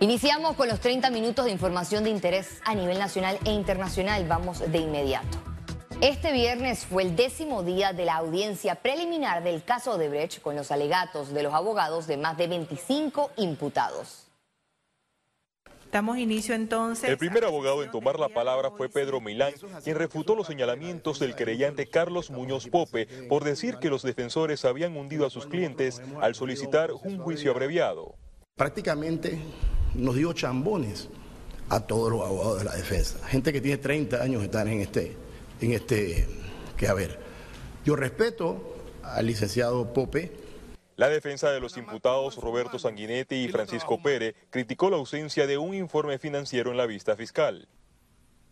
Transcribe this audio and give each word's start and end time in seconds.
Iniciamos 0.00 0.56
con 0.56 0.68
los 0.68 0.80
30 0.80 1.08
minutos 1.08 1.46
de 1.46 1.52
información 1.52 2.04
de 2.04 2.10
interés 2.10 2.60
a 2.66 2.74
nivel 2.74 2.98
nacional 2.98 3.38
e 3.46 3.50
internacional. 3.50 4.26
Vamos 4.28 4.60
de 4.70 4.76
inmediato. 4.76 5.38
Este 6.02 6.32
viernes 6.32 6.84
fue 6.84 7.02
el 7.02 7.16
décimo 7.16 7.62
día 7.62 7.94
de 7.94 8.04
la 8.04 8.16
audiencia 8.16 8.74
preliminar 8.74 9.42
del 9.42 9.64
caso 9.64 9.96
de 9.96 10.10
Brecht 10.10 10.42
con 10.42 10.54
los 10.54 10.70
alegatos 10.70 11.32
de 11.32 11.42
los 11.42 11.54
abogados 11.54 12.06
de 12.06 12.18
más 12.18 12.36
de 12.36 12.46
25 12.46 13.30
imputados. 13.38 14.26
Damos 15.90 16.18
inicio 16.18 16.54
entonces. 16.54 17.08
El 17.08 17.16
primer 17.16 17.46
abogado 17.46 17.82
en 17.82 17.90
tomar 17.90 18.20
la 18.20 18.28
palabra 18.28 18.70
fue 18.72 18.90
Pedro 18.90 19.22
Milán, 19.22 19.54
quien 19.82 19.96
refutó 19.96 20.34
los 20.34 20.46
señalamientos 20.46 21.20
del 21.20 21.34
querellante 21.34 21.88
Carlos 21.88 22.30
Muñoz 22.30 22.68
Pope 22.68 23.06
por 23.30 23.44
decir 23.44 23.78
que 23.78 23.88
los 23.88 24.02
defensores 24.02 24.66
habían 24.66 24.94
hundido 24.94 25.24
a 25.24 25.30
sus 25.30 25.46
clientes 25.46 26.02
al 26.20 26.34
solicitar 26.34 26.92
un 26.92 27.16
juicio 27.16 27.50
abreviado. 27.50 28.14
Prácticamente 28.56 29.38
nos 29.96 30.14
dio 30.14 30.32
chambones 30.32 31.08
a 31.68 31.80
todos 31.80 32.10
los 32.10 32.22
abogados 32.22 32.58
de 32.58 32.64
la 32.64 32.74
defensa. 32.74 33.18
Gente 33.28 33.52
que 33.52 33.60
tiene 33.60 33.78
30 33.78 34.22
años 34.22 34.42
están 34.42 34.68
en 34.68 34.80
este, 34.80 35.16
en 35.60 35.72
este, 35.72 36.26
que 36.76 36.88
a 36.88 36.94
ver, 36.94 37.18
yo 37.84 37.96
respeto 37.96 38.76
al 39.02 39.26
licenciado 39.26 39.92
Pope, 39.92 40.32
la 40.96 41.10
defensa 41.10 41.50
de 41.50 41.60
los 41.60 41.76
imputados 41.76 42.36
Roberto 42.36 42.78
Sanguinetti 42.78 43.34
y 43.34 43.48
Francisco 43.48 44.00
Pérez 44.02 44.34
criticó 44.48 44.88
la 44.88 44.96
ausencia 44.96 45.46
de 45.46 45.58
un 45.58 45.74
informe 45.74 46.18
financiero 46.18 46.70
en 46.70 46.78
la 46.78 46.86
vista 46.86 47.14
fiscal. 47.16 47.68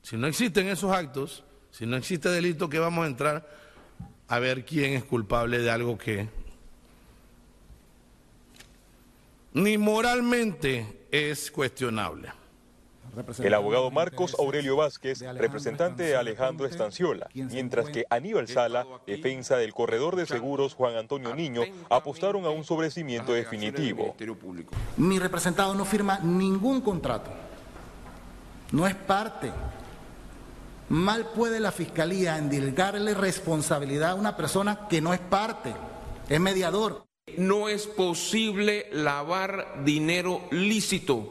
Si 0.02 0.18
no 0.18 0.26
existen 0.26 0.68
esos 0.68 0.92
actos, 0.92 1.42
si 1.70 1.86
no 1.86 1.96
existe 1.96 2.28
delito, 2.28 2.68
que 2.68 2.78
vamos 2.78 3.04
a 3.04 3.08
entrar 3.08 3.48
a 4.28 4.38
ver 4.40 4.66
quién 4.66 4.92
es 4.92 5.04
culpable 5.04 5.58
de 5.58 5.70
algo 5.70 5.96
que 5.96 6.28
ni 9.54 9.78
moralmente 9.78 11.03
es 11.14 11.52
cuestionable. 11.52 12.32
El 13.38 13.54
abogado 13.54 13.92
Marcos 13.92 14.34
Aurelio 14.36 14.74
Vázquez, 14.74 15.20
representante 15.20 16.02
de 16.02 16.16
Alejandro 16.16 16.66
Estanciola, 16.66 17.28
mientras 17.32 17.88
que 17.90 18.04
Aníbal 18.10 18.48
Sala, 18.48 18.84
defensa 19.06 19.56
del 19.56 19.72
corredor 19.72 20.16
de 20.16 20.26
seguros 20.26 20.74
Juan 20.74 20.96
Antonio 20.96 21.32
Niño, 21.32 21.62
apostaron 21.88 22.44
a 22.46 22.50
un 22.50 22.64
sobrecimiento 22.64 23.32
definitivo. 23.32 24.16
Mi 24.96 25.20
representado 25.20 25.72
no 25.74 25.84
firma 25.84 26.18
ningún 26.18 26.80
contrato, 26.80 27.30
no 28.72 28.88
es 28.88 28.96
parte. 28.96 29.52
Mal 30.88 31.28
puede 31.32 31.60
la 31.60 31.70
Fiscalía 31.70 32.36
endilgarle 32.36 33.14
responsabilidad 33.14 34.10
a 34.10 34.14
una 34.16 34.36
persona 34.36 34.88
que 34.88 35.00
no 35.00 35.14
es 35.14 35.20
parte, 35.20 35.72
es 36.28 36.40
mediador. 36.40 37.04
No 37.36 37.68
es 37.68 37.86
posible 37.86 38.86
lavar 38.92 39.82
dinero 39.84 40.42
lícito 40.50 41.30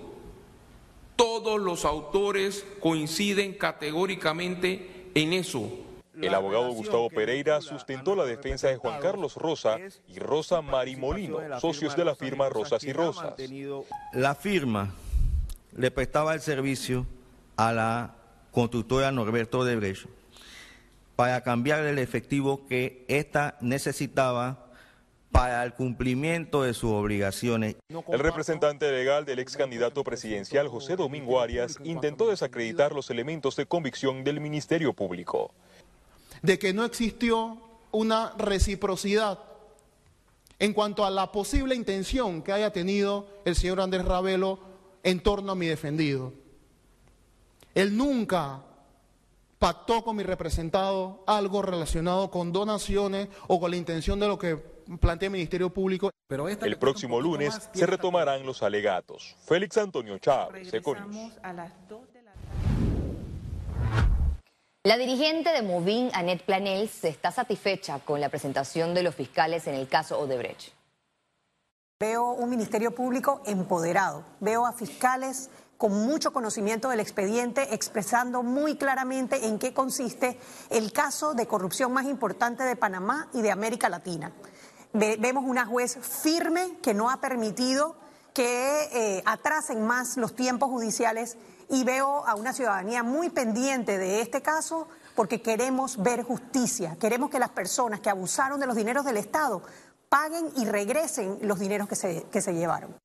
todos 1.15 1.61
los 1.61 1.85
autores 1.85 2.65
coinciden 2.79 3.53
categóricamente 3.53 5.09
en 5.13 5.33
eso. 5.33 5.69
El 6.19 6.33
abogado 6.33 6.71
Gustavo 6.73 7.09
Pereira 7.09 7.61
sustentó 7.61 8.15
la 8.15 8.25
defensa 8.25 8.67
de 8.67 8.77
Juan 8.77 8.99
Carlos 8.99 9.35
Rosa 9.35 9.77
y 10.07 10.19
Rosa 10.19 10.61
Marimolino, 10.61 11.39
socios 11.59 11.95
de 11.95 12.05
la 12.05 12.15
firma 12.15 12.49
Rosas 12.49 12.83
y 12.83 12.93
Rosas. 12.93 13.35
La 14.13 14.35
firma 14.35 14.93
le 15.75 15.91
prestaba 15.91 16.33
el 16.33 16.41
servicio 16.41 17.05
a 17.55 17.71
la 17.71 18.15
constructora 18.51 19.11
Norberto 19.11 19.63
de 19.63 19.75
Brecho 19.75 20.09
para 21.15 21.41
cambiar 21.41 21.85
el 21.85 21.99
efectivo 21.99 22.65
que 22.67 23.05
ésta 23.07 23.57
necesitaba 23.61 24.62
para 25.33 25.63
el 25.63 25.73
cumplimiento 25.73 26.61
de 26.61 26.75
sus 26.75 26.91
obligaciones. 26.91 27.75
El 27.89 28.19
representante 28.19 28.89
legal 28.91 29.25
del 29.25 29.39
ex 29.39 29.57
candidato 29.57 30.03
presidencial 30.03 30.67
José 30.67 30.95
Domingo 30.95 31.41
Arias 31.41 31.79
intentó 31.83 32.29
desacreditar 32.29 32.93
los 32.93 33.09
elementos 33.09 33.55
de 33.55 33.65
convicción 33.65 34.23
del 34.23 34.39
Ministerio 34.39 34.93
Público. 34.93 35.51
De 36.43 36.59
que 36.59 36.71
no 36.71 36.85
existió 36.85 37.57
una 37.91 38.33
reciprocidad 38.37 39.39
en 40.59 40.71
cuanto 40.71 41.03
a 41.03 41.09
la 41.09 41.31
posible 41.31 41.73
intención 41.73 42.43
que 42.43 42.53
haya 42.53 42.71
tenido 42.71 43.27
el 43.43 43.55
señor 43.55 43.81
Andrés 43.81 44.05
Ravelo 44.05 44.59
en 45.01 45.19
torno 45.19 45.53
a 45.53 45.55
mi 45.55 45.65
defendido. 45.65 46.31
Él 47.73 47.97
nunca 47.97 48.61
pactó 49.57 50.03
con 50.03 50.15
mi 50.15 50.21
representado 50.21 51.23
algo 51.25 51.63
relacionado 51.63 52.29
con 52.29 52.51
donaciones 52.51 53.29
o 53.47 53.59
con 53.59 53.71
la 53.71 53.77
intención 53.77 54.19
de 54.19 54.27
lo 54.27 54.37
que 54.37 54.72
plantea 54.99 55.27
el 55.27 55.33
Ministerio 55.33 55.69
Público. 55.69 56.11
Pero 56.27 56.47
el 56.47 56.77
próximo 56.77 57.19
lunes 57.19 57.69
se 57.73 57.85
retomarán 57.85 58.45
los 58.45 58.63
alegatos. 58.63 59.35
Félix 59.45 59.77
Antonio 59.77 60.17
Chávez, 60.17 60.71
La 64.83 64.97
dirigente 64.97 65.51
de 65.51 65.61
Movin, 65.61 66.09
Annette 66.13 66.43
Planels, 66.43 67.03
está 67.03 67.31
satisfecha 67.31 67.99
con 67.99 68.19
la 68.19 68.29
presentación 68.29 68.93
de 68.93 69.03
los 69.03 69.15
fiscales 69.15 69.67
en 69.67 69.75
el 69.75 69.87
caso 69.87 70.19
Odebrecht. 70.19 70.73
Veo 71.99 72.31
un 72.31 72.49
Ministerio 72.49 72.95
Público 72.95 73.41
empoderado, 73.45 74.25
veo 74.39 74.65
a 74.65 74.73
fiscales 74.73 75.49
con 75.77 75.91
mucho 75.91 76.33
conocimiento 76.33 76.89
del 76.89 76.99
expediente, 76.99 77.73
expresando 77.73 78.43
muy 78.43 78.75
claramente 78.75 79.45
en 79.45 79.59
qué 79.59 79.73
consiste 79.73 80.37
el 80.69 80.91
caso 80.91 81.33
de 81.33 81.47
corrupción 81.47 81.93
más 81.93 82.05
importante 82.05 82.63
de 82.63 82.75
Panamá 82.75 83.29
y 83.33 83.41
de 83.41 83.51
América 83.51 83.87
Latina 83.87 84.33
vemos 84.93 85.43
una 85.45 85.65
juez 85.65 85.97
firme 86.01 86.77
que 86.81 86.93
no 86.93 87.09
ha 87.09 87.17
permitido 87.17 87.95
que 88.33 88.89
eh, 88.91 89.23
atrasen 89.25 89.85
más 89.85 90.17
los 90.17 90.35
tiempos 90.35 90.69
judiciales 90.69 91.37
y 91.69 91.83
veo 91.83 92.25
a 92.25 92.35
una 92.35 92.53
ciudadanía 92.53 93.03
muy 93.03 93.29
pendiente 93.29 93.97
de 93.97 94.21
este 94.21 94.41
caso 94.41 94.87
porque 95.15 95.41
queremos 95.41 96.01
ver 96.01 96.23
justicia, 96.23 96.97
queremos 96.99 97.29
que 97.29 97.39
las 97.39 97.49
personas 97.49 97.99
que 97.99 98.09
abusaron 98.09 98.59
de 98.59 98.65
los 98.65 98.75
dineros 98.75 99.05
del 99.05 99.17
Estado 99.17 99.61
paguen 100.09 100.51
y 100.55 100.65
regresen 100.65 101.39
los 101.41 101.59
dineros 101.59 101.87
que 101.87 101.95
se, 101.95 102.23
que 102.31 102.41
se 102.41 102.53
llevaron. 102.53 102.95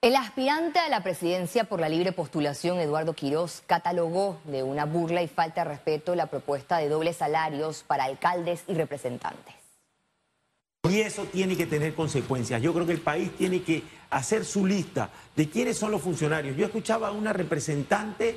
El 0.00 0.14
aspirante 0.14 0.78
a 0.78 0.88
la 0.88 1.02
presidencia 1.02 1.64
por 1.64 1.80
la 1.80 1.88
libre 1.88 2.12
postulación, 2.12 2.78
Eduardo 2.78 3.14
Quirós, 3.14 3.64
catalogó 3.66 4.38
de 4.44 4.62
una 4.62 4.84
burla 4.84 5.22
y 5.22 5.26
falta 5.26 5.64
de 5.64 5.70
respeto 5.70 6.14
la 6.14 6.26
propuesta 6.26 6.78
de 6.78 6.88
dobles 6.88 7.16
salarios 7.16 7.82
para 7.84 8.04
alcaldes 8.04 8.62
y 8.68 8.74
representantes. 8.74 9.56
Y 10.88 11.00
eso 11.00 11.24
tiene 11.24 11.56
que 11.56 11.66
tener 11.66 11.96
consecuencias. 11.96 12.62
Yo 12.62 12.72
creo 12.72 12.86
que 12.86 12.92
el 12.92 13.00
país 13.00 13.32
tiene 13.36 13.62
que 13.62 13.82
hacer 14.10 14.44
su 14.44 14.64
lista 14.64 15.10
de 15.34 15.50
quiénes 15.50 15.76
son 15.76 15.90
los 15.90 16.00
funcionarios. 16.00 16.56
Yo 16.56 16.66
escuchaba 16.66 17.08
a 17.08 17.10
una 17.10 17.32
representante 17.32 18.36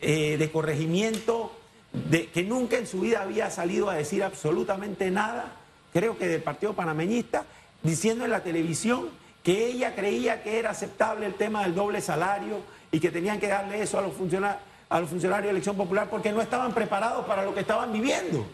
eh, 0.00 0.38
de 0.38 0.50
corregimiento 0.50 1.52
de, 1.92 2.28
que 2.28 2.44
nunca 2.44 2.78
en 2.78 2.86
su 2.86 3.00
vida 3.00 3.20
había 3.20 3.50
salido 3.50 3.90
a 3.90 3.94
decir 3.96 4.24
absolutamente 4.24 5.10
nada, 5.10 5.52
creo 5.92 6.16
que 6.16 6.28
del 6.28 6.42
Partido 6.42 6.72
Panameñista, 6.72 7.44
diciendo 7.82 8.24
en 8.24 8.30
la 8.30 8.42
televisión 8.42 9.10
que 9.44 9.66
ella 9.66 9.94
creía 9.94 10.42
que 10.42 10.58
era 10.58 10.70
aceptable 10.70 11.26
el 11.26 11.34
tema 11.34 11.62
del 11.62 11.74
doble 11.74 12.00
salario 12.00 12.62
y 12.90 12.98
que 12.98 13.10
tenían 13.10 13.38
que 13.38 13.48
darle 13.48 13.82
eso 13.82 13.98
a 13.98 14.02
los, 14.02 14.14
a 14.88 15.00
los 15.00 15.10
funcionarios 15.10 15.44
de 15.44 15.50
elección 15.50 15.76
popular 15.76 16.08
porque 16.10 16.32
no 16.32 16.40
estaban 16.40 16.72
preparados 16.72 17.26
para 17.26 17.44
lo 17.44 17.54
que 17.54 17.60
estaban 17.60 17.92
viviendo. 17.92 18.46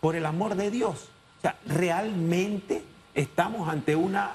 Por 0.00 0.16
el 0.16 0.26
amor 0.26 0.56
de 0.56 0.70
Dios. 0.72 1.08
O 1.38 1.40
sea, 1.42 1.56
realmente 1.64 2.82
estamos 3.14 3.68
ante 3.68 3.94
una, 3.94 4.32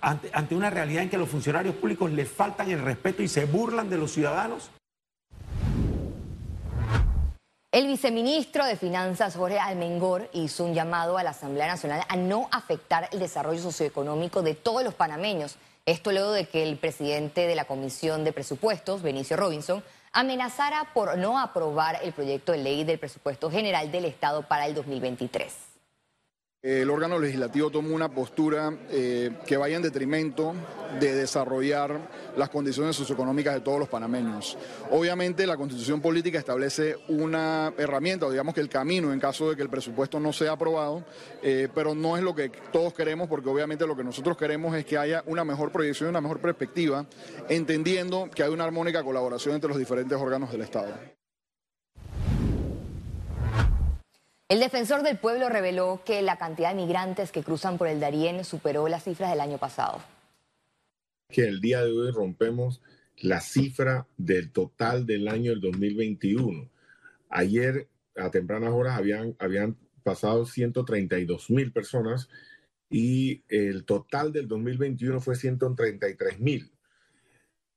ante, 0.00 0.30
ante 0.32 0.56
una 0.56 0.68
realidad 0.68 1.04
en 1.04 1.10
que 1.10 1.18
los 1.18 1.28
funcionarios 1.28 1.76
públicos 1.76 2.10
les 2.10 2.28
faltan 2.28 2.68
el 2.70 2.82
respeto 2.82 3.22
y 3.22 3.28
se 3.28 3.44
burlan 3.44 3.88
de 3.88 3.98
los 3.98 4.12
ciudadanos. 4.12 4.70
El 7.74 7.88
viceministro 7.88 8.64
de 8.64 8.76
Finanzas, 8.76 9.34
Jorge 9.34 9.58
Almengor, 9.58 10.30
hizo 10.32 10.64
un 10.64 10.74
llamado 10.74 11.18
a 11.18 11.24
la 11.24 11.30
Asamblea 11.30 11.66
Nacional 11.66 12.04
a 12.08 12.14
no 12.14 12.46
afectar 12.52 13.08
el 13.10 13.18
desarrollo 13.18 13.60
socioeconómico 13.60 14.42
de 14.42 14.54
todos 14.54 14.84
los 14.84 14.94
panameños. 14.94 15.56
Esto 15.84 16.12
luego 16.12 16.30
de 16.30 16.46
que 16.46 16.62
el 16.62 16.76
presidente 16.76 17.48
de 17.48 17.56
la 17.56 17.64
Comisión 17.64 18.22
de 18.22 18.32
Presupuestos, 18.32 19.02
Benicio 19.02 19.36
Robinson, 19.36 19.82
amenazara 20.12 20.92
por 20.94 21.18
no 21.18 21.36
aprobar 21.36 21.98
el 22.04 22.12
proyecto 22.12 22.52
de 22.52 22.58
ley 22.58 22.84
del 22.84 23.00
presupuesto 23.00 23.50
general 23.50 23.90
del 23.90 24.04
Estado 24.04 24.42
para 24.42 24.66
el 24.66 24.74
2023 24.76 25.63
el 26.64 26.88
órgano 26.88 27.18
legislativo 27.18 27.70
toma 27.70 27.90
una 27.90 28.08
postura 28.08 28.72
eh, 28.88 29.32
que 29.46 29.58
vaya 29.58 29.76
en 29.76 29.82
detrimento 29.82 30.54
de 30.98 31.14
desarrollar 31.14 32.08
las 32.38 32.48
condiciones 32.48 32.96
socioeconómicas 32.96 33.52
de 33.52 33.60
todos 33.60 33.78
los 33.78 33.88
panameños. 33.90 34.56
Obviamente 34.90 35.46
la 35.46 35.58
constitución 35.58 36.00
política 36.00 36.38
establece 36.38 36.96
una 37.08 37.74
herramienta, 37.76 38.24
o 38.24 38.30
digamos 38.30 38.54
que 38.54 38.62
el 38.62 38.70
camino 38.70 39.12
en 39.12 39.20
caso 39.20 39.50
de 39.50 39.56
que 39.56 39.62
el 39.62 39.68
presupuesto 39.68 40.18
no 40.18 40.32
sea 40.32 40.52
aprobado, 40.52 41.04
eh, 41.42 41.68
pero 41.74 41.94
no 41.94 42.16
es 42.16 42.22
lo 42.22 42.34
que 42.34 42.50
todos 42.72 42.94
queremos 42.94 43.28
porque 43.28 43.50
obviamente 43.50 43.86
lo 43.86 43.94
que 43.94 44.02
nosotros 44.02 44.34
queremos 44.38 44.74
es 44.74 44.86
que 44.86 44.96
haya 44.96 45.22
una 45.26 45.44
mejor 45.44 45.70
proyección, 45.70 46.08
una 46.08 46.22
mejor 46.22 46.40
perspectiva, 46.40 47.04
entendiendo 47.50 48.30
que 48.34 48.42
hay 48.42 48.50
una 48.50 48.64
armónica 48.64 49.02
colaboración 49.02 49.54
entre 49.54 49.68
los 49.68 49.78
diferentes 49.78 50.16
órganos 50.18 50.50
del 50.50 50.62
Estado. 50.62 50.94
El 54.54 54.60
defensor 54.60 55.02
del 55.02 55.18
pueblo 55.18 55.48
reveló 55.48 56.02
que 56.06 56.22
la 56.22 56.38
cantidad 56.38 56.68
de 56.68 56.80
migrantes 56.80 57.32
que 57.32 57.42
cruzan 57.42 57.76
por 57.76 57.88
el 57.88 57.98
Darién 57.98 58.44
superó 58.44 58.86
las 58.86 59.02
cifras 59.02 59.28
del 59.32 59.40
año 59.40 59.58
pasado. 59.58 60.00
Que 61.28 61.42
el 61.42 61.60
día 61.60 61.82
de 61.82 61.90
hoy 61.90 62.12
rompemos 62.12 62.80
la 63.16 63.40
cifra 63.40 64.06
del 64.16 64.52
total 64.52 65.06
del 65.06 65.26
año 65.26 65.50
del 65.50 65.60
2021. 65.60 66.70
Ayer 67.30 67.88
a 68.14 68.30
tempranas 68.30 68.70
horas 68.72 68.96
habían, 68.96 69.34
habían 69.40 69.76
pasado 70.04 70.46
132 70.46 71.50
mil 71.50 71.72
personas 71.72 72.28
y 72.88 73.42
el 73.48 73.84
total 73.84 74.32
del 74.32 74.46
2021 74.46 75.20
fue 75.20 75.34
133 75.34 76.38
mil. 76.38 76.70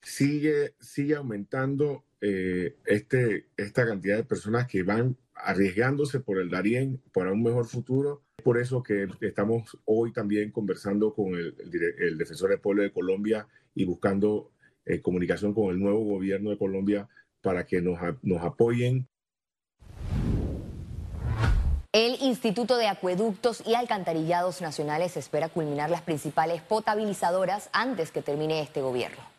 Sigue, 0.04 0.76
sigue 0.80 1.16
aumentando 1.16 2.04
eh, 2.22 2.75
este, 2.86 3.48
esta 3.58 3.86
cantidad 3.86 4.18
de 4.18 4.24
personas 4.24 4.68
que 4.68 4.84
van 4.84 5.18
arriesgándose 5.36 6.19
por 6.19 6.40
el 6.40 6.50
Darién 6.50 7.02
para 7.14 7.31
un 7.31 7.44
mejor 7.44 7.68
futuro. 7.68 8.24
Por 8.44 8.60
eso 8.60 8.81
que 8.81 9.08
estamos 9.22 9.78
hoy 9.86 10.12
también 10.14 10.52
conversando 10.52 11.14
con 11.14 11.36
el, 11.36 11.56
el 12.00 12.18
defensor 12.18 12.50
del 12.50 12.60
pueblo 12.60 12.84
de 12.84 12.92
Colombia 12.92 13.48
y 13.75 13.86
buscando 13.86 14.52
eh, 14.86 15.02
comunicación 15.02 15.54
con 15.54 15.69
el 15.69 15.80
nuevo 15.80 16.04
gobierno 16.04 16.50
de 16.50 16.58
Colombia 16.58 17.08
para 17.42 17.66
que 17.66 17.81
nos, 17.81 18.00
nos 18.24 18.42
apoyen 18.44 19.08
el 21.94 22.22
Instituto 22.22 22.78
de 22.78 22.88
Acueductos 22.88 23.64
y 23.66 23.74
Alcantarillados 23.74 24.62
Nacionales 24.62 25.18
espera 25.18 25.50
culminar 25.50 25.90
las 25.90 26.02
principales 26.02 26.62
potabilizadoras 26.62 27.69
antes 27.74 28.12
que 28.12 28.22
termine 28.22 28.62
este 28.62 28.81
gobierno. 28.81 29.37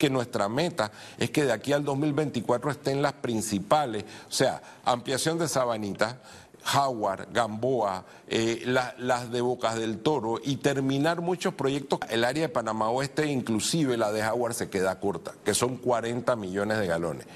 Que 0.00 0.08
nuestra 0.08 0.48
meta 0.48 0.90
es 1.18 1.28
que 1.28 1.44
de 1.44 1.52
aquí 1.52 1.74
al 1.74 1.84
2024 1.84 2.70
estén 2.70 3.02
las 3.02 3.12
principales, 3.12 4.04
o 4.30 4.32
sea, 4.32 4.62
ampliación 4.82 5.38
de 5.38 5.46
Sabanita, 5.46 6.22
Howard, 6.74 7.28
Gamboa, 7.34 8.06
eh, 8.26 8.62
las 8.64 9.30
de 9.30 9.42
Bocas 9.42 9.76
del 9.76 9.98
Toro 9.98 10.40
y 10.42 10.56
terminar 10.56 11.20
muchos 11.20 11.52
proyectos. 11.52 12.00
El 12.08 12.24
área 12.24 12.44
de 12.44 12.48
Panamá 12.48 12.88
Oeste, 12.88 13.26
inclusive 13.26 13.98
la 13.98 14.10
de 14.10 14.26
Howard, 14.26 14.54
se 14.54 14.70
queda 14.70 14.98
corta, 14.98 15.34
que 15.44 15.52
son 15.52 15.76
40 15.76 16.34
millones 16.34 16.78
de 16.78 16.86
galones. 16.86 17.26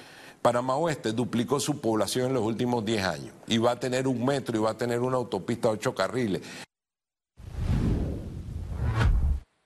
Panamá 0.40 0.76
Oeste 0.76 1.12
duplicó 1.12 1.60
su 1.60 1.82
población 1.82 2.28
en 2.28 2.32
los 2.32 2.44
últimos 2.44 2.82
10 2.82 3.04
años 3.04 3.34
y 3.46 3.58
va 3.58 3.72
a 3.72 3.78
tener 3.78 4.08
un 4.08 4.24
metro 4.24 4.56
y 4.56 4.60
va 4.60 4.70
a 4.70 4.78
tener 4.78 5.00
una 5.00 5.18
autopista 5.18 5.68
de 5.68 5.74
ocho 5.74 5.94
carriles. 5.94 6.40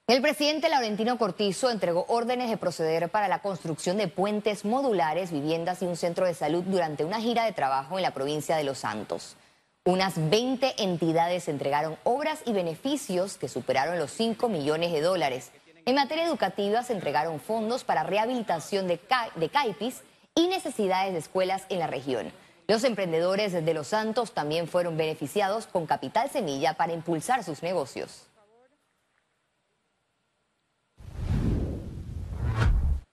El 0.09 0.23
presidente 0.23 0.71
Laurentino 0.71 1.19
Cortizo 1.19 1.69
entregó 1.69 2.07
órdenes 2.09 2.49
de 2.49 2.57
proceder 2.57 3.11
para 3.11 3.29
la 3.29 3.41
construcción 3.41 3.99
de 3.99 4.09
puentes 4.09 4.65
modulares, 4.65 5.31
viviendas 5.31 5.83
y 5.83 5.85
un 5.85 5.99
centro 5.99 6.25
de 6.25 6.33
salud 6.33 6.65
durante 6.65 7.05
una 7.05 7.21
gira 7.21 7.45
de 7.45 7.53
trabajo 7.53 7.99
en 7.99 8.03
la 8.03 8.15
provincia 8.15 8.57
de 8.57 8.65
Los 8.65 8.79
Santos. 8.79 9.37
Unas 9.85 10.15
20 10.31 10.83
entidades 10.83 11.47
entregaron 11.47 11.99
obras 12.05 12.41
y 12.47 12.55
beneficios 12.55 13.37
que 13.37 13.51
superaron 13.51 13.99
los 13.99 14.11
5 14.13 14.49
millones 14.49 14.95
de 14.95 15.03
dólares. 15.03 15.51
En 15.85 15.97
materia 15.97 16.25
educativa 16.25 16.83
se 16.83 16.95
entregaron 16.95 17.39
fondos 17.39 17.85
para 17.85 18.03
rehabilitación 18.03 18.89
de, 18.89 18.99
de 19.35 19.49
CAIPIS 19.51 20.05
y 20.35 20.47
necesidades 20.47 21.13
de 21.13 21.19
escuelas 21.19 21.65
en 21.69 21.81
la 21.81 21.87
región. 21.87 22.33
Los 22.67 22.85
emprendedores 22.85 23.53
de 23.53 23.75
Los 23.75 23.89
Santos 23.89 24.33
también 24.33 24.69
fueron 24.69 24.97
beneficiados 24.97 25.67
con 25.67 25.85
capital 25.85 26.31
semilla 26.31 26.73
para 26.73 26.95
impulsar 26.95 27.45
sus 27.45 27.63
negocios. 27.63 28.28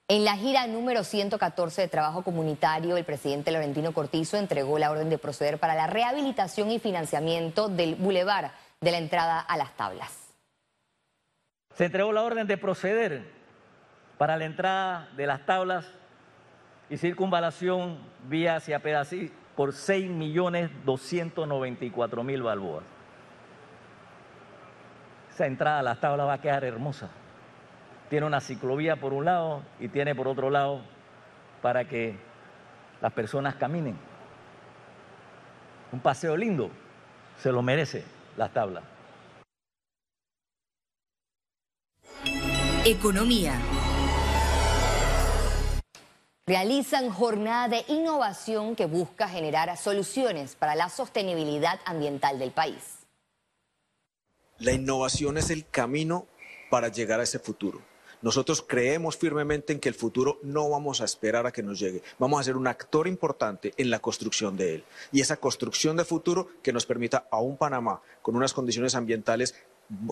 En 0.08 0.24
la 0.24 0.36
gira 0.36 0.68
número 0.68 1.02
114 1.02 1.82
de 1.82 1.88
trabajo 1.88 2.22
comunitario, 2.22 2.96
el 2.96 3.04
presidente 3.04 3.50
Laurentino 3.50 3.92
Cortizo 3.92 4.36
entregó 4.36 4.78
la 4.78 4.92
orden 4.92 5.10
de 5.10 5.18
proceder 5.18 5.58
para 5.58 5.74
la 5.74 5.88
rehabilitación 5.88 6.70
y 6.70 6.78
financiamiento 6.78 7.68
del 7.68 7.96
bulevar 7.96 8.52
de 8.80 8.92
la 8.92 8.98
entrada 8.98 9.40
a 9.40 9.56
las 9.56 9.76
tablas. 9.76 10.32
Se 11.74 11.86
entregó 11.86 12.12
la 12.12 12.22
orden 12.22 12.46
de 12.46 12.56
proceder 12.56 13.32
para 14.16 14.36
la 14.36 14.44
entrada 14.44 15.08
de 15.16 15.26
las 15.26 15.44
tablas 15.44 15.84
y 16.88 16.98
circunvalación 16.98 17.98
vía 18.28 18.54
hacia 18.54 18.78
Pedací 18.78 19.32
por 19.56 19.72
6.294.000 19.72 22.42
balboas. 22.44 22.84
Esa 25.34 25.46
entrada 25.46 25.80
a 25.80 25.82
las 25.82 25.98
tablas 25.98 26.28
va 26.28 26.34
a 26.34 26.40
quedar 26.40 26.62
hermosa. 26.62 27.10
Tiene 28.08 28.26
una 28.26 28.40
ciclovía 28.40 28.96
por 28.96 29.12
un 29.12 29.24
lado 29.24 29.62
y 29.80 29.88
tiene 29.88 30.14
por 30.14 30.28
otro 30.28 30.50
lado 30.50 30.80
para 31.60 31.88
que 31.88 32.16
las 33.00 33.12
personas 33.12 33.56
caminen. 33.56 33.96
Un 35.92 36.00
paseo 36.00 36.36
lindo, 36.36 36.70
se 37.42 37.50
lo 37.50 37.62
merece 37.62 38.04
las 38.36 38.52
tablas. 38.52 38.84
Economía 42.84 43.60
realizan 46.46 47.10
jornada 47.10 47.66
de 47.66 47.84
innovación 47.88 48.76
que 48.76 48.86
busca 48.86 49.28
generar 49.28 49.76
soluciones 49.76 50.54
para 50.54 50.76
la 50.76 50.88
sostenibilidad 50.88 51.80
ambiental 51.84 52.38
del 52.38 52.52
país. 52.52 52.98
La 54.58 54.70
innovación 54.70 55.36
es 55.38 55.50
el 55.50 55.68
camino 55.68 56.26
para 56.70 56.86
llegar 56.88 57.18
a 57.18 57.24
ese 57.24 57.40
futuro. 57.40 57.82
Nosotros 58.22 58.62
creemos 58.66 59.16
firmemente 59.16 59.72
en 59.72 59.80
que 59.80 59.88
el 59.88 59.94
futuro 59.94 60.38
no 60.42 60.68
vamos 60.68 61.00
a 61.00 61.04
esperar 61.04 61.46
a 61.46 61.52
que 61.52 61.62
nos 61.62 61.78
llegue, 61.78 62.02
vamos 62.18 62.40
a 62.40 62.44
ser 62.44 62.56
un 62.56 62.66
actor 62.66 63.08
importante 63.08 63.74
en 63.76 63.90
la 63.90 63.98
construcción 63.98 64.56
de 64.56 64.76
él. 64.76 64.84
Y 65.12 65.20
esa 65.20 65.36
construcción 65.36 65.96
de 65.96 66.04
futuro 66.04 66.48
que 66.62 66.72
nos 66.72 66.86
permita 66.86 67.26
a 67.30 67.40
un 67.40 67.56
Panamá 67.56 68.00
con 68.22 68.36
unas 68.36 68.52
condiciones 68.52 68.94
ambientales 68.94 69.54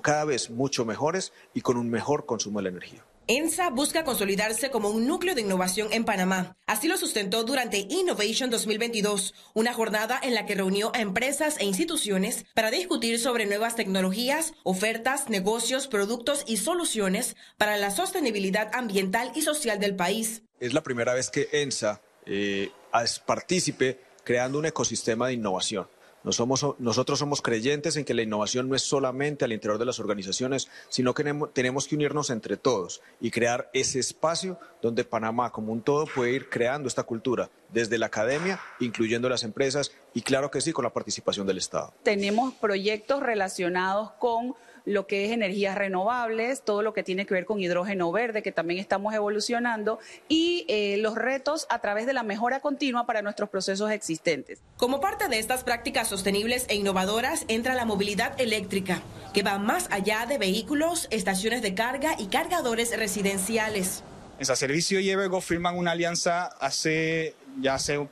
cada 0.02 0.24
vez 0.24 0.50
mucho 0.50 0.84
mejores 0.84 1.32
y 1.52 1.60
con 1.60 1.76
un 1.76 1.90
mejor 1.90 2.26
consumo 2.26 2.58
de 2.58 2.64
la 2.64 2.68
energía. 2.70 3.04
ENSA 3.26 3.70
busca 3.70 4.04
consolidarse 4.04 4.70
como 4.70 4.90
un 4.90 5.06
núcleo 5.06 5.34
de 5.34 5.40
innovación 5.40 5.88
en 5.92 6.04
Panamá. 6.04 6.56
Así 6.66 6.88
lo 6.88 6.98
sustentó 6.98 7.44
durante 7.44 7.86
Innovation 7.88 8.50
2022, 8.50 9.34
una 9.54 9.72
jornada 9.72 10.20
en 10.22 10.34
la 10.34 10.44
que 10.44 10.54
reunió 10.54 10.94
a 10.94 11.00
empresas 11.00 11.56
e 11.58 11.64
instituciones 11.64 12.44
para 12.54 12.70
discutir 12.70 13.18
sobre 13.18 13.46
nuevas 13.46 13.76
tecnologías, 13.76 14.52
ofertas, 14.62 15.30
negocios, 15.30 15.86
productos 15.86 16.44
y 16.46 16.58
soluciones 16.58 17.34
para 17.56 17.78
la 17.78 17.90
sostenibilidad 17.90 18.70
ambiental 18.74 19.32
y 19.34 19.40
social 19.40 19.80
del 19.80 19.96
país. 19.96 20.42
Es 20.60 20.74
la 20.74 20.82
primera 20.82 21.14
vez 21.14 21.30
que 21.30 21.48
ENSA 21.50 22.02
eh, 22.26 22.70
es 23.02 23.18
partícipe 23.20 24.00
creando 24.22 24.58
un 24.58 24.66
ecosistema 24.66 25.28
de 25.28 25.34
innovación 25.34 25.86
nosotros 26.24 27.18
somos 27.18 27.42
creyentes 27.42 27.96
en 27.96 28.04
que 28.04 28.14
la 28.14 28.22
innovación 28.22 28.68
no 28.68 28.74
es 28.74 28.82
solamente 28.82 29.44
al 29.44 29.52
interior 29.52 29.78
de 29.78 29.84
las 29.84 30.00
organizaciones, 30.00 30.68
sino 30.88 31.12
que 31.12 31.24
tenemos 31.52 31.86
que 31.86 31.94
unirnos 31.94 32.30
entre 32.30 32.56
todos 32.56 33.02
y 33.20 33.30
crear 33.30 33.70
ese 33.74 34.00
espacio 34.00 34.58
donde 34.80 35.04
Panamá 35.04 35.50
como 35.50 35.72
un 35.72 35.82
todo 35.82 36.06
puede 36.06 36.32
ir 36.32 36.48
creando 36.48 36.88
esta 36.88 37.02
cultura 37.02 37.50
desde 37.72 37.98
la 37.98 38.06
academia, 38.06 38.58
incluyendo 38.80 39.28
las 39.28 39.44
empresas 39.44 39.92
y 40.14 40.22
claro 40.22 40.50
que 40.50 40.60
sí 40.60 40.72
con 40.72 40.84
la 40.84 40.92
participación 40.92 41.46
del 41.46 41.58
Estado. 41.58 41.92
Tenemos 42.02 42.54
proyectos 42.54 43.22
relacionados 43.22 44.12
con 44.12 44.54
lo 44.84 45.06
que 45.06 45.26
es 45.26 45.32
energías 45.32 45.76
renovables, 45.76 46.62
todo 46.62 46.82
lo 46.82 46.92
que 46.92 47.02
tiene 47.02 47.26
que 47.26 47.34
ver 47.34 47.44
con 47.44 47.60
hidrógeno 47.60 48.12
verde, 48.12 48.42
que 48.42 48.52
también 48.52 48.80
estamos 48.80 49.14
evolucionando, 49.14 49.98
y 50.28 50.66
eh, 50.68 50.96
los 50.98 51.14
retos 51.14 51.66
a 51.70 51.80
través 51.80 52.06
de 52.06 52.12
la 52.12 52.22
mejora 52.22 52.60
continua 52.60 53.06
para 53.06 53.22
nuestros 53.22 53.48
procesos 53.48 53.90
existentes. 53.90 54.60
Como 54.76 55.00
parte 55.00 55.28
de 55.28 55.38
estas 55.38 55.64
prácticas 55.64 56.08
sostenibles 56.08 56.66
e 56.68 56.76
innovadoras 56.76 57.44
entra 57.48 57.74
la 57.74 57.84
movilidad 57.84 58.38
eléctrica, 58.40 59.00
que 59.32 59.42
va 59.42 59.58
más 59.58 59.88
allá 59.90 60.26
de 60.26 60.38
vehículos, 60.38 61.08
estaciones 61.10 61.62
de 61.62 61.74
carga 61.74 62.14
y 62.18 62.26
cargadores 62.26 62.96
residenciales. 62.96 64.02
En 64.38 64.44
Servicio 64.44 65.00
y 65.00 65.10
Evergo 65.10 65.40
firman 65.40 65.78
una 65.78 65.92
alianza 65.92 66.46
hace 66.60 67.34
ya 67.60 67.74
hace 67.74 68.06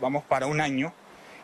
vamos 0.00 0.24
para 0.24 0.46
un 0.46 0.60
año 0.60 0.92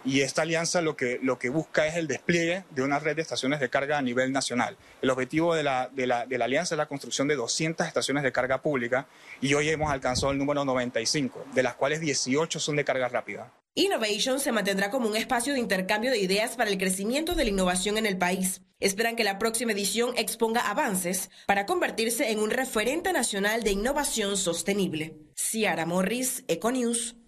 y 0.05 0.21
esta 0.21 0.43
alianza 0.43 0.81
lo 0.81 0.97
que, 0.97 1.19
lo 1.23 1.39
que 1.39 1.51
busca 1.51 1.87
es 1.87 1.97
el 1.97 2.07
despliegue 2.07 2.65
de 2.71 2.83
una 2.83 2.99
red 2.99 3.17
de 3.17 3.23
estaciones 3.23 3.61
de 3.61 3.69
carga 3.69 3.99
a 3.99 4.03
nivel 4.03 4.33
nacional. 4.33 4.77
El 5.03 5.11
objetivo 5.11 5.55
de 5.55 5.63
la, 5.63 5.89
de 5.93 6.07
la, 6.07 6.27
de 6.27 6.39
la 6.39 6.47
alianza 6.47 6.75
es 6.75 6.79
la 6.79 6.87
construcción 6.87 7.29
de 7.29 7.37
200 7.37 7.87
estaciones 7.87 8.23
de 8.23 8.33
carga 8.33 8.63
pública 8.63 9.07
y 9.41 9.55
hoy 9.55 9.69
hemos 9.69 9.91
alcanzado 9.91 10.33
el 10.33 10.39
número 10.39 10.65
95, 10.65 11.47
de 11.55 11.63
las 11.63 11.75
cuales 11.75 12.01
18 12.01 12.61
son 12.61 12.77
de 12.77 12.85
carga 12.85 13.09
rápida. 13.09 13.53
Innovation 13.75 14.41
se 14.41 14.51
mantendrá 14.51 14.91
como 14.91 15.09
un 15.09 15.17
espacio 15.17 15.53
de 15.53 15.61
intercambio 15.61 16.11
de 16.11 16.19
ideas 16.19 16.57
para 16.57 16.71
el 16.71 16.79
crecimiento 16.79 17.35
de 17.35 17.45
la 17.45 17.51
innovación 17.51 17.99
en 17.99 18.07
el 18.07 18.19
país. 18.19 18.63
Esperan 18.81 19.15
que 19.15 19.25
la 19.25 19.39
próxima 19.39 19.73
edición 19.73 20.13
exponga 20.17 20.69
avances 20.69 21.31
para 21.47 21.67
convertirse 21.67 22.31
en 22.31 22.41
un 22.41 22.51
referente 22.51 23.13
nacional 23.13 23.63
de 23.63 23.73
innovación 23.73 24.37
sostenible. 24.37 25.19
Ciara 25.37 25.87
Morris, 25.87 26.45
Econews. 26.49 27.20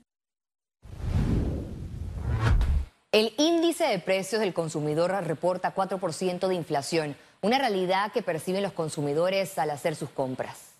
El 3.13 3.35
índice 3.37 3.85
de 3.85 3.99
precios 3.99 4.41
del 4.41 4.55
consumidor 4.55 5.11
reporta 5.27 5.75
4% 5.75 6.49
de 6.49 6.55
inflación, 6.55 7.15
una 7.43 7.59
realidad 7.59 8.11
que 8.11 8.23
perciben 8.23 8.63
los 8.63 8.73
consumidores 8.73 9.59
al 9.59 9.69
hacer 9.69 9.97
sus 9.97 10.09
compras. 10.09 10.75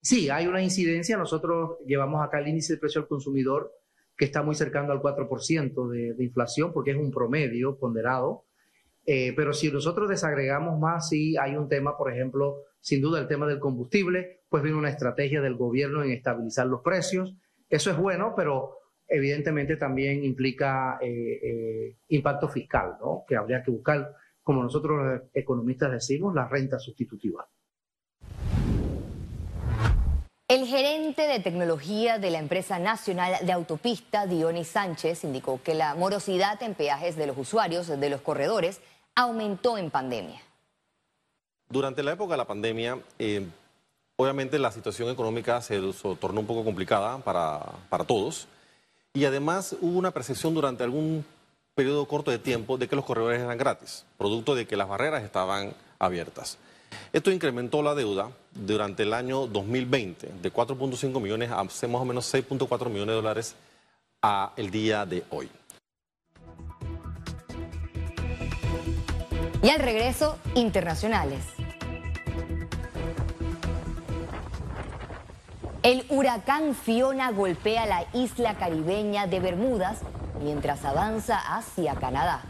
Sí, 0.00 0.30
hay 0.30 0.46
una 0.46 0.62
incidencia. 0.62 1.16
Nosotros 1.16 1.78
llevamos 1.84 2.24
acá 2.24 2.38
el 2.38 2.46
índice 2.46 2.74
de 2.74 2.78
precio 2.78 3.00
del 3.00 3.08
consumidor 3.08 3.72
que 4.16 4.24
está 4.24 4.42
muy 4.42 4.54
cercano 4.54 4.92
al 4.92 5.00
4% 5.02 5.88
de, 5.90 6.14
de 6.14 6.24
inflación 6.24 6.72
porque 6.72 6.92
es 6.92 6.96
un 6.96 7.10
promedio 7.10 7.76
ponderado 7.76 8.44
Eh, 9.06 9.32
pero 9.34 9.52
si 9.52 9.72
nosotros 9.72 10.08
desagregamos 10.08 10.78
más, 10.78 11.08
sí 11.08 11.36
hay 11.38 11.56
un 11.56 11.68
tema, 11.68 11.96
por 11.96 12.12
ejemplo, 12.12 12.66
sin 12.80 13.00
duda 13.00 13.18
el 13.18 13.26
tema 13.26 13.46
del 13.46 13.58
combustible, 13.58 14.42
pues 14.48 14.62
viene 14.62 14.78
una 14.78 14.90
estrategia 14.90 15.40
del 15.40 15.56
gobierno 15.56 16.04
en 16.04 16.12
estabilizar 16.12 16.66
los 16.66 16.82
precios. 16.82 17.34
Eso 17.68 17.90
es 17.90 17.96
bueno, 17.96 18.34
pero 18.36 18.76
evidentemente 19.10 19.76
también 19.76 20.24
implica 20.24 20.98
eh, 21.02 21.40
eh, 21.42 21.96
impacto 22.08 22.48
fiscal, 22.48 22.96
¿no? 23.00 23.24
que 23.26 23.36
habría 23.36 23.62
que 23.62 23.72
buscar, 23.72 24.14
como 24.42 24.62
nosotros 24.62 24.98
los 25.04 25.22
economistas 25.34 25.90
decimos, 25.90 26.34
la 26.34 26.46
renta 26.48 26.78
sustitutiva. 26.78 27.46
El 30.46 30.66
gerente 30.66 31.22
de 31.28 31.38
tecnología 31.40 32.18
de 32.18 32.30
la 32.30 32.38
empresa 32.38 32.78
nacional 32.78 33.34
de 33.44 33.52
autopista, 33.52 34.26
Dionis 34.26 34.68
Sánchez, 34.68 35.22
indicó 35.24 35.60
que 35.62 35.74
la 35.74 35.94
morosidad 35.94 36.60
en 36.62 36.74
peajes 36.74 37.16
de 37.16 37.26
los 37.26 37.38
usuarios 37.38 37.86
de 37.86 38.10
los 38.10 38.20
corredores 38.20 38.80
aumentó 39.14 39.78
en 39.78 39.90
pandemia. 39.90 40.40
Durante 41.68 42.02
la 42.02 42.12
época 42.12 42.32
de 42.32 42.38
la 42.38 42.46
pandemia, 42.46 42.98
eh, 43.20 43.46
obviamente 44.16 44.58
la 44.58 44.72
situación 44.72 45.08
económica 45.08 45.60
se 45.62 45.80
tornó 46.20 46.40
un 46.40 46.46
poco 46.46 46.64
complicada 46.64 47.18
para, 47.18 47.60
para 47.88 48.02
todos 48.02 48.48
y 49.12 49.24
además 49.24 49.76
hubo 49.80 49.98
una 49.98 50.12
percepción 50.12 50.54
durante 50.54 50.84
algún 50.84 51.24
periodo 51.74 52.06
corto 52.06 52.30
de 52.30 52.38
tiempo 52.38 52.78
de 52.78 52.88
que 52.88 52.96
los 52.96 53.04
corredores 53.04 53.40
eran 53.40 53.58
gratis, 53.58 54.04
producto 54.18 54.54
de 54.54 54.66
que 54.66 54.76
las 54.76 54.88
barreras 54.88 55.22
estaban 55.22 55.74
abiertas. 55.98 56.58
Esto 57.12 57.30
incrementó 57.30 57.82
la 57.82 57.94
deuda 57.94 58.30
durante 58.52 59.04
el 59.04 59.12
año 59.12 59.46
2020 59.46 60.32
de 60.42 60.52
4.5 60.52 61.20
millones 61.20 61.50
a 61.50 61.62
más 61.64 61.82
o 61.82 62.04
menos 62.04 62.32
6.4 62.32 62.86
millones 62.88 63.08
de 63.08 63.14
dólares 63.14 63.54
a 64.22 64.52
el 64.56 64.70
día 64.70 65.06
de 65.06 65.24
hoy. 65.30 65.48
Y 69.62 69.68
al 69.68 69.80
regreso, 69.80 70.38
internacionales. 70.54 71.59
El 75.82 76.04
huracán 76.10 76.74
Fiona 76.74 77.30
golpea 77.30 77.86
la 77.86 78.04
isla 78.12 78.54
caribeña 78.56 79.26
de 79.26 79.40
Bermudas 79.40 80.00
mientras 80.42 80.84
avanza 80.84 81.38
hacia 81.38 81.94
Canadá. 81.94 82.42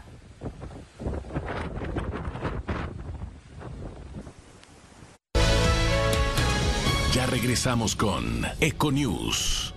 Ya 7.13 7.25
regresamos 7.25 7.95
con 7.95 8.45
Econews. 8.59 9.73